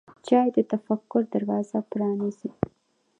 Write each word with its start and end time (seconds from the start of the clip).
چای 0.27 0.47
د 0.55 0.57
تفکر 0.71 1.21
دروازه 1.33 1.79
پرانیزي. 1.91 2.49